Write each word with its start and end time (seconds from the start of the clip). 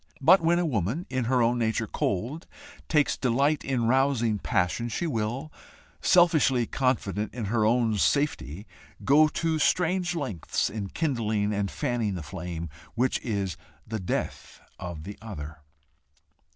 But 0.19 0.41
when 0.41 0.57
a 0.57 0.65
woman, 0.65 1.05
in 1.11 1.25
her 1.25 1.43
own 1.43 1.59
nature 1.59 1.85
cold, 1.85 2.47
takes 2.89 3.15
delight 3.15 3.63
in 3.63 3.85
rousing 3.85 4.39
passion, 4.39 4.89
she 4.89 5.05
will, 5.05 5.53
selfishly 6.01 6.65
confident 6.65 7.35
in 7.35 7.45
her 7.53 7.65
own 7.67 7.99
safety, 7.99 8.65
go 9.05 9.27
to 9.27 9.59
strange 9.59 10.15
lengths 10.15 10.71
in 10.71 10.87
kindling 10.89 11.53
and 11.53 11.69
fanning 11.69 12.15
the 12.15 12.23
flame 12.23 12.67
which 12.95 13.19
is 13.19 13.57
the 13.85 13.99
death 13.99 14.59
of 14.79 15.03
the 15.03 15.19
other. 15.21 15.59